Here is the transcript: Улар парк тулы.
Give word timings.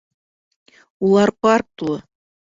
Улар 1.09 1.31
парк 1.47 1.67
тулы. 1.77 1.99